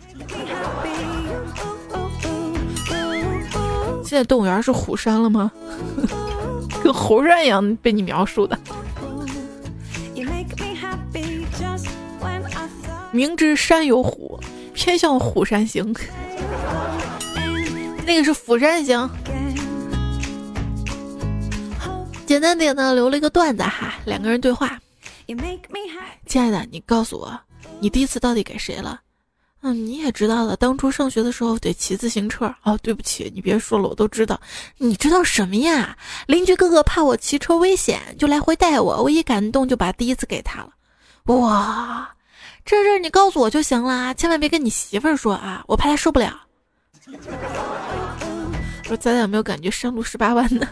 [4.03, 5.53] 现在动物园是虎山了吗？
[6.83, 8.59] 跟猴山一样被你描述的。
[13.13, 14.41] 明知山有虎，
[14.73, 15.95] 偏向虎山行。
[18.07, 19.11] 那个是釜山行。
[22.25, 24.79] 简单点的留了一个段子哈，两个人对话。
[26.25, 27.37] 亲爱的，你告诉我，
[27.81, 29.01] 你第一次到底给谁了？
[29.63, 32.55] 嗯，你也知道了，当初上学的时候得骑自行车。
[32.63, 34.41] 哦，对不起，你别说了，我都知道。
[34.79, 35.97] 你知道什么呀？
[36.29, 39.03] 邻居哥哥怕我骑车危险，就来回带我。
[39.03, 40.71] 我一感动就把第一次给他了。
[41.25, 42.15] 哇，
[42.65, 46.46] 这事儿你告诉我就行了，千万别跟你媳妇儿说啊，我怕她受不了。
[47.07, 47.13] 我
[48.83, 50.67] 说咱俩有没有感觉山路十八弯呢？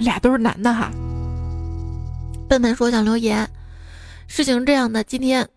[0.00, 0.90] 俩都是男的哈。
[2.48, 3.48] 笨笨说想留言，
[4.26, 5.48] 事情是这样的，今天。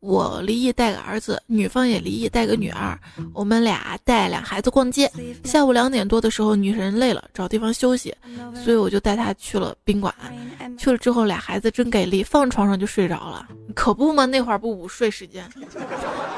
[0.00, 2.96] 我离异带个儿子，女方也离异带个女儿，
[3.34, 5.10] 我们俩带俩孩子逛街。
[5.42, 8.14] 下午两点多的时候，女神累了，找地方休息，
[8.64, 10.14] 所以我就带她去了宾馆。
[10.78, 13.48] 去了之后，俩孩子真给力，放床上就睡着了。
[13.74, 15.44] 可不嘛，那会儿不午睡时间。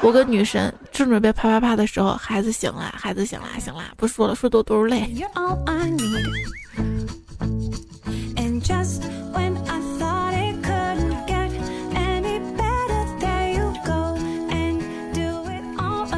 [0.01, 5.07] 我跟女神正准备啪啪啪的时候，孩子醒了，孩子醒了，醒了，不说了，说多都是泪。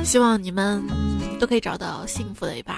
[0.04, 0.84] 希望你们
[1.40, 2.78] 都可以找到幸福的一半。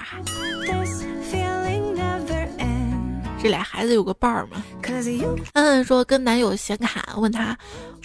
[3.42, 4.62] 这俩孩子有个伴儿吗？
[4.82, 7.56] 嗯嗯说跟男友闲侃，问他，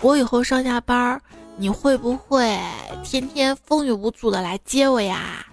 [0.01, 1.21] 我以后上下班儿，
[1.57, 2.59] 你会不会
[3.03, 5.45] 天天风雨无阻的来接我呀？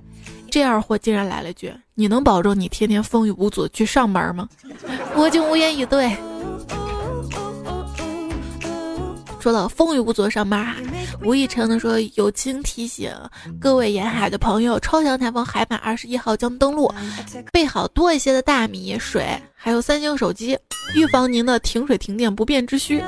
[0.50, 4.48] 这二货竟然来了句，你能保证你天天风雨无阻去上班吗？
[5.14, 6.16] 我竟无言以对。
[9.40, 10.74] 说到风雨无阻上班哈，
[11.22, 13.12] 吴亦辰呢说友情提醒
[13.60, 16.92] 各位沿海的朋友，超强台风海马二十一号将登陆，
[17.52, 20.58] 备好多一些的大米、水，还有三星手机，
[20.94, 23.02] 预防您的停水停电不便之需。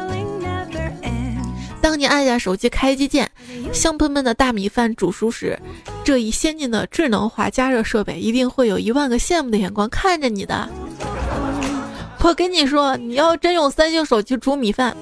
[1.82, 3.28] 当你按下手机开机键，
[3.72, 5.58] 香喷喷的大米饭煮熟时，
[6.04, 10.68] 这一先进的智能化加热设备一定会有一万个羡慕的眼光看着你的。
[12.22, 14.96] 我跟你说，你要真用三星手机煮米饭。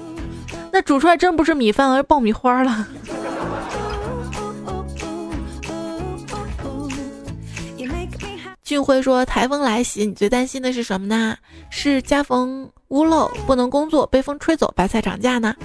[0.71, 2.87] 那煮出来真不是米饭，而是爆米花了。
[8.63, 11.35] 俊辉说：“台风来袭，你最担心的是什么呢？
[11.71, 15.55] 是家逢屋漏不能工作，被风吹走白菜涨价呢？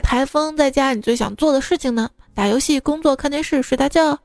[0.00, 2.08] 台风在家，你最想做的事情呢？
[2.34, 4.16] 打游戏、工作、看电视、睡大觉，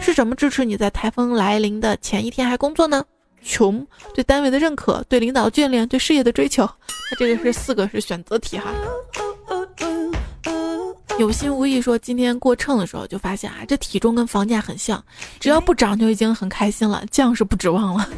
[0.00, 3.04] 是什么支持你在台风来临的前一天还工作呢？
[3.44, 6.64] 穷，对单位的认可，对领导眷恋，对事业的追求。
[6.64, 8.72] 那这个是四个是选择题哈。”
[11.18, 15.02] 有心无意说，今天过秤的时候就发现啊，这体重跟房价很像，
[15.40, 18.08] 只要不涨就已经很开心了，降是不指望了。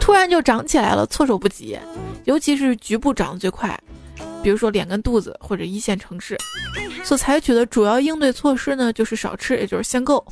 [0.00, 1.78] 突然就涨起来了，措手不及，
[2.24, 3.78] 尤其是局部涨得最快，
[4.42, 6.36] 比如说脸跟肚子或者一线城市，
[7.04, 10.24] 所采取的主要应对措施呢，就是少吃，也就是限购，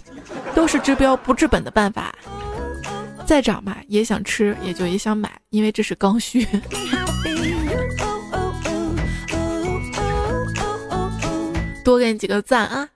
[0.53, 2.13] 都是治标不治本的办法。
[3.25, 6.45] 再涨吧，也想吃，也就也想买，因为这是刚需。
[11.87, 12.91] 多给你几个赞啊！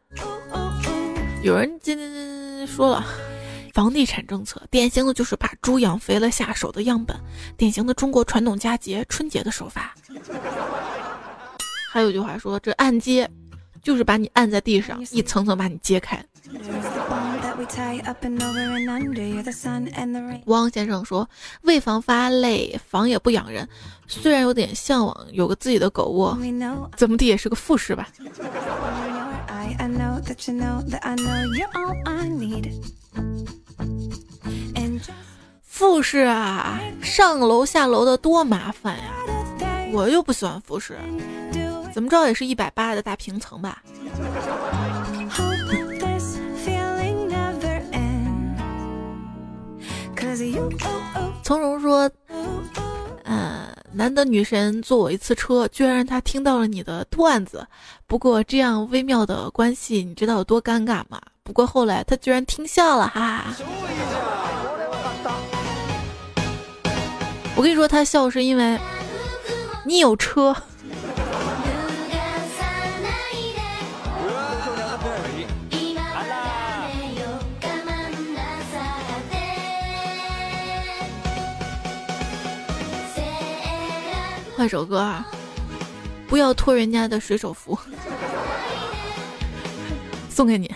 [1.44, 3.06] 有人今天说了，
[3.72, 7.16] 房地产政策典型的就是把猪养肥了下手的样本，
[7.56, 9.94] 典型的中国传统佳节春节的手法。
[11.92, 13.30] 还有句话说，这按揭
[13.80, 16.20] 就是把你按在地上，一层层把你揭开。
[20.46, 21.28] 汪先生说
[21.62, 23.68] ：“为防发累，房也不养人。
[24.06, 26.36] 虽然有点向往有个自己的狗窝，
[26.96, 28.08] 怎么地也是个复式吧。”
[35.62, 39.04] 复式啊，上楼下楼的多麻烦呀！
[39.92, 40.98] 我又不喜欢复式。
[41.92, 43.82] 怎么着也是一百八的大平层吧。
[51.42, 52.10] 从容说，
[53.24, 57.66] 嗯，难得女神坐我一次车，居然让她听到了你的段子。
[58.06, 61.20] 不过这样微妙的关系，你知道有多尴尬吗？
[61.42, 63.56] 不过后来她居然听笑了，哈哈。
[67.56, 68.78] 我跟你说，她笑是因为
[69.84, 70.54] 你有车。
[84.60, 85.10] 换首歌！
[86.28, 87.78] 不要拖人家的水手服，
[90.28, 90.70] 送给你。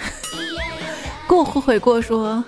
[1.28, 2.42] 跟我后悔过说，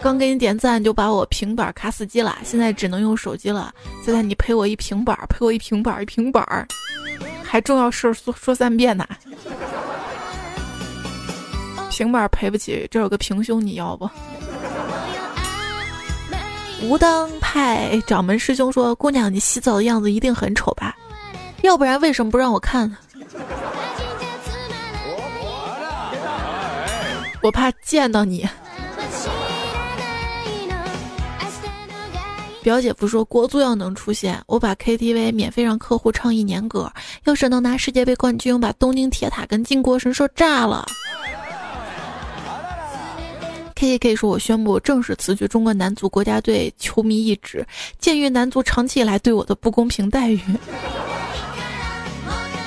[0.00, 3.70] 刚给你点赞就把我平板卡死机了，现在只能用手机了。
[4.02, 6.66] 现在你赔我一平板，赔我一平板，一平板，
[7.44, 9.06] 还重要事说说三遍呢。
[11.90, 14.08] 平板赔不起，这有个平胸，你要不？
[16.82, 20.94] 吴当派掌门师兄说：“姑娘，你洗澡的样子一定很丑吧？
[21.62, 22.98] 要不然为什么不让我看呢？
[27.40, 28.46] 我怕见到你。
[32.62, 36.92] ”表姐夫说：“国足要能出现，我把 KTV 免费让客户唱一年歌。
[37.24, 40.86] 要是能拿世界杯冠军，我把东京铁塔跟靖国神社炸了。”
[43.82, 47.66] K K 说：“我宣布正式辞去中国男足国家队球迷一职，
[47.98, 50.40] 鉴于男足长期以来对我的不公平待遇，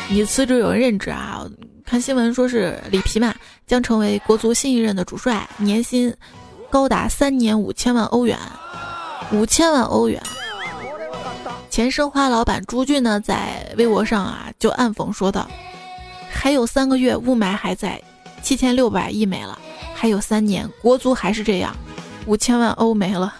[0.09, 1.45] 你辞职有人任职啊？
[1.85, 3.33] 看新闻说是里皮嘛
[3.65, 6.13] 将成为国足新一任的主帅，年薪
[6.69, 8.37] 高达三年五千万欧元，
[9.31, 10.21] 五千万欧元。
[11.69, 15.49] 前申花老板朱俊呢，在微博上啊就暗讽说道：
[16.29, 18.01] 还有三个月，雾霾还在，
[18.43, 19.57] 七千六百亿没了。”
[19.97, 21.75] 还有三年，国足还是这样，
[22.27, 23.33] 五千万欧没了，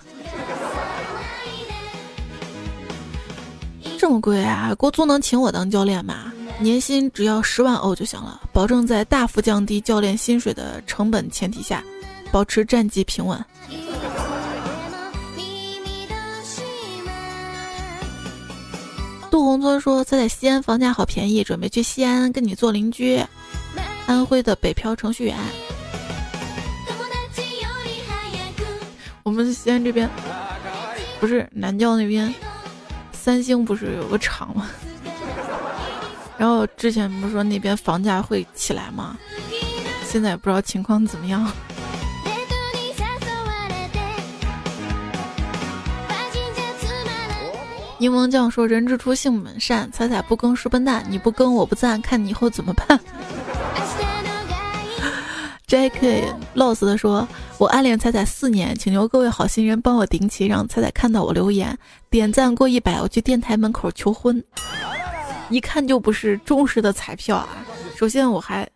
[4.00, 4.74] 这么贵啊！
[4.76, 6.32] 国足能请我当教练吗？
[6.58, 11.84] 年薪只要十万欧就行了，保证在大幅降低教练薪水的成本前提下，
[12.32, 13.46] 保持战绩平稳。
[19.30, 23.22] 杜洪村说：“他在西安房价好便宜，准备去西安跟你做邻居。”
[24.08, 25.38] 安徽的北漂程序员。
[29.26, 30.08] 我们西安这边
[31.20, 32.32] 不是南郊那边，
[33.12, 34.70] 三星不是有个厂吗？
[36.38, 39.18] 然后之前不是说那边房价会起来吗？
[40.08, 41.52] 现在也不知道情况怎么样。
[47.98, 53.00] 柠檬酱说：“人之初，性本善，彩彩不更是笨蛋，你不更我不赞，看你以后怎么办。”
[55.66, 56.32] J.K.
[56.54, 61.78] Lost 的说：“我暗恋彩彩四年，请求各位好心人帮我顶起，让彩彩看到我留言
[62.10, 64.44] 点赞过一百，我去电台门口求婚。
[65.50, 67.48] 一看就不是忠实的彩票啊！
[67.96, 68.68] 首先我还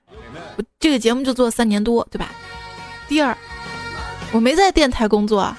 [0.55, 2.31] 我这个节目就做三年多，对吧？
[3.09, 3.37] 第二，
[4.31, 5.53] 我没在电台工作。”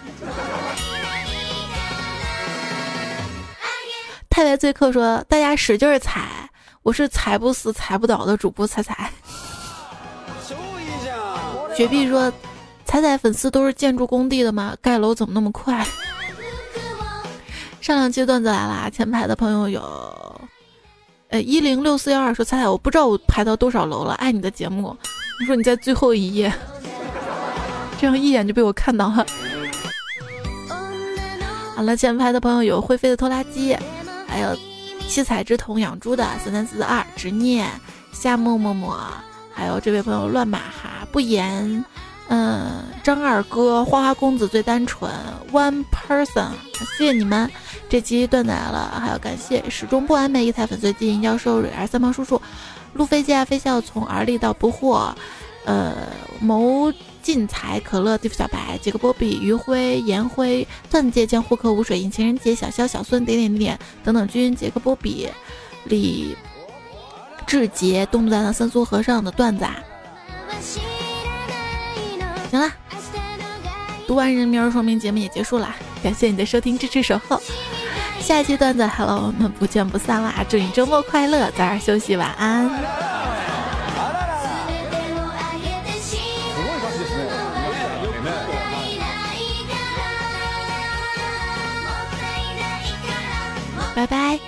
[4.30, 6.48] 太白醉客说：“大家使劲踩，
[6.82, 9.12] 我是踩不死、踩不倒的主播彩彩。
[11.76, 12.32] ”雪碧说
[12.90, 14.76] ：“彩彩粉丝都是建筑工地的吗？
[14.82, 15.86] 盖楼怎么那么快？”
[17.80, 20.40] 上两期段子来啦，前排的朋友有，
[21.28, 24.96] 呃，一零六四幺二说：“彩彩，我不知道我排到多少楼了，爱你的节目。”
[25.38, 26.52] 你说你在最后一页，
[27.96, 29.24] 这样一眼就被我看到了。
[31.76, 33.76] 好了，前排的朋友有会飞的拖拉机，
[34.26, 34.58] 还有
[35.08, 37.70] 七彩之瞳养猪的三三四二执念
[38.10, 38.98] 夏沫沫沫。
[39.54, 41.84] 还有这位朋友乱马哈不言，
[42.32, 45.10] 嗯，张二哥花花公子最单纯
[45.52, 46.50] ，One Person，
[46.96, 47.50] 谢谢你们，
[47.88, 52.40] 这期段子来了，还要感谢始终不完美一台粉碎机教授蕊儿三毛叔叔，
[52.94, 55.12] 路飞机啊飞笑从而立到不惑，
[55.64, 55.92] 呃，
[56.40, 65.28] 谋进财可乐地府小白杰克波比余辉颜辉段子界将护客无水印情人节小肖小孙点点点等等君杰克波比
[65.82, 66.36] 李。
[67.44, 69.74] 志杰东段的三苏和尚的段子啊，
[72.50, 72.72] 行了，
[74.06, 77.40] 读完人名说明节目也结束了，感谢你的收听支持守候，
[78.20, 80.44] 下一期段子好了，我们不见不散啦！
[80.48, 82.68] 祝你周末快乐，早点休息，晚安。
[93.94, 94.38] 拜拜。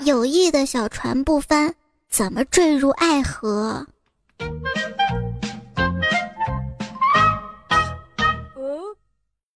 [0.00, 1.74] 友谊的小船不翻，
[2.08, 3.86] 怎么坠入爱河？